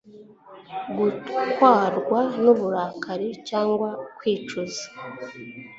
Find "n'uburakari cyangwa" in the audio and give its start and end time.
2.43-3.89